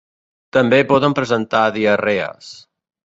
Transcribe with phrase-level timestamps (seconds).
[0.57, 2.53] També poden presentar diarrees.